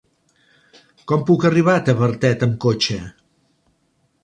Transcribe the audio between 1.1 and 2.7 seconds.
Com puc arribar a Tavertet amb